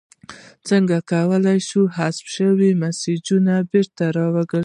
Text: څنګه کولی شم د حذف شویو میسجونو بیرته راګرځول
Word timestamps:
څنګه 0.67 0.97
کولی 1.11 1.57
شم 1.67 1.83
د 1.89 1.93
حذف 1.97 2.25
شویو 2.35 2.77
میسجونو 2.81 3.55
بیرته 3.71 4.05
راګرځول 4.17 4.59